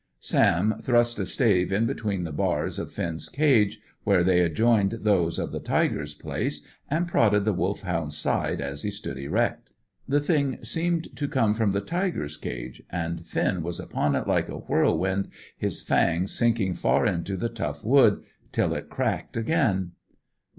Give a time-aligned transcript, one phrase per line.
[0.19, 5.37] Sam thrust a stave in between the bars of Finn's cage, where they adjoined those
[5.37, 9.69] of the tiger's place, and prodded the Wolfhound's side as he stood erect.
[10.07, 14.49] The thing seemed to come from the tiger's cage, and Finn was upon it like
[14.49, 19.91] a whirlwind, his fangs sinking far into the tough wood, till it cracked again.